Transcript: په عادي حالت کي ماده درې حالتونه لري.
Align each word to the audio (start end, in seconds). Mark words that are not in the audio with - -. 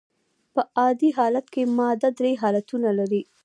په 0.53 0.61
عادي 0.77 1.09
حالت 1.17 1.45
کي 1.53 1.61
ماده 1.77 2.09
درې 2.19 2.31
حالتونه 2.41 2.89
لري. 2.99 3.21